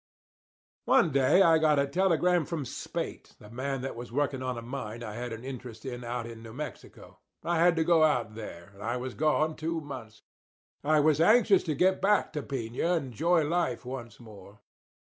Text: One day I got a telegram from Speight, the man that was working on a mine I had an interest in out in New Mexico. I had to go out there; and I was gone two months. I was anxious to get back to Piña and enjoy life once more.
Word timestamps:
One 0.85 1.11
day 1.11 1.43
I 1.43 1.59
got 1.59 1.77
a 1.77 1.85
telegram 1.85 2.43
from 2.47 2.65
Speight, 2.65 3.35
the 3.37 3.51
man 3.51 3.81
that 3.81 3.95
was 3.95 4.11
working 4.11 4.41
on 4.41 4.57
a 4.57 4.63
mine 4.63 5.03
I 5.03 5.13
had 5.13 5.31
an 5.31 5.43
interest 5.43 5.85
in 5.85 6.03
out 6.03 6.25
in 6.25 6.41
New 6.41 6.53
Mexico. 6.53 7.19
I 7.43 7.59
had 7.59 7.75
to 7.75 7.83
go 7.83 8.03
out 8.03 8.33
there; 8.33 8.71
and 8.73 8.81
I 8.81 8.97
was 8.97 9.13
gone 9.13 9.55
two 9.55 9.79
months. 9.79 10.23
I 10.83 10.99
was 11.01 11.21
anxious 11.21 11.61
to 11.65 11.75
get 11.75 12.01
back 12.01 12.33
to 12.33 12.41
Piña 12.41 12.97
and 12.97 13.05
enjoy 13.13 13.43
life 13.43 13.85
once 13.85 14.19
more. 14.19 14.61